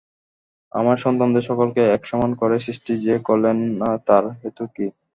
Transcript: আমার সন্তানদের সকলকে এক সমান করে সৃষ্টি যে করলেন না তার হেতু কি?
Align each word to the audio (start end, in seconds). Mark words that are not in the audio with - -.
আমার 0.71 0.97
সন্তানদের 0.97 1.43
সকলকে 1.49 1.81
এক 1.89 2.01
সমান 2.05 2.31
করে 2.35 2.55
সৃষ্টি 2.59 2.93
যে 3.05 3.15
করলেন 3.27 3.57
না 3.81 3.89
তার 4.07 4.23
হেতু 4.39 4.65
কি? 4.75 4.85